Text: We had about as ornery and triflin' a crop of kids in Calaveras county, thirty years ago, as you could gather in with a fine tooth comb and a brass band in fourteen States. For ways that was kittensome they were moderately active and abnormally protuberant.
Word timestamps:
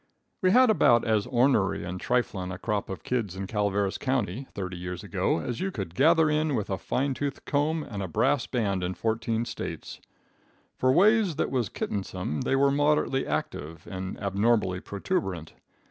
We 0.41 0.49
had 0.49 0.71
about 0.71 1.05
as 1.05 1.27
ornery 1.27 1.83
and 1.83 1.99
triflin' 2.01 2.51
a 2.51 2.57
crop 2.57 2.89
of 2.89 3.03
kids 3.03 3.35
in 3.35 3.45
Calaveras 3.45 3.99
county, 3.99 4.47
thirty 4.55 4.75
years 4.75 5.03
ago, 5.03 5.37
as 5.39 5.59
you 5.59 5.69
could 5.69 5.93
gather 5.93 6.27
in 6.27 6.55
with 6.55 6.71
a 6.71 6.79
fine 6.79 7.13
tooth 7.13 7.45
comb 7.45 7.83
and 7.83 8.01
a 8.01 8.07
brass 8.07 8.47
band 8.47 8.83
in 8.83 8.95
fourteen 8.95 9.45
States. 9.45 10.01
For 10.75 10.91
ways 10.91 11.35
that 11.35 11.51
was 11.51 11.69
kittensome 11.69 12.41
they 12.41 12.55
were 12.55 12.71
moderately 12.71 13.27
active 13.27 13.87
and 13.91 14.19
abnormally 14.19 14.79
protuberant. 14.79 15.53